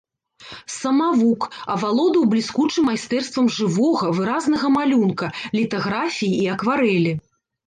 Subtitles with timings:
[0.75, 1.41] Самавук,
[1.73, 5.31] авалодаў бліскучым майстэрствам жывога, выразнага малюнка,
[5.61, 7.13] літаграфіі і акварэлі.